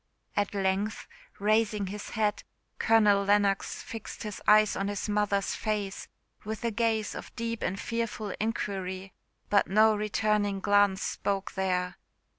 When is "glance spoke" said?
10.59-11.51